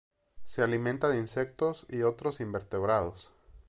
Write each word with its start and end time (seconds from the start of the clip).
Se 0.45 0.63
alimenta 0.63 1.09
de 1.09 1.19
insectos 1.19 1.85
y 1.87 2.01
otros 2.01 2.39
invertebrados. 2.39 3.31